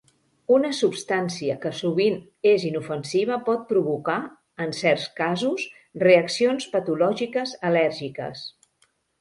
Una 0.53 0.69
substància 0.75 1.57
que 1.65 1.71
sovint 1.79 2.15
és 2.53 2.65
inofensiva 2.69 3.37
pot 3.51 3.67
provocar, 3.73 4.17
en 4.67 4.75
certs 4.79 5.07
casos, 5.23 5.69
reaccions 6.07 6.69
patològiques 6.75 7.55
al·lèrgiques. 7.71 8.47